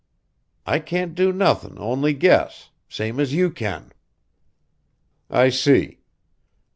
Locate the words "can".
3.51-3.91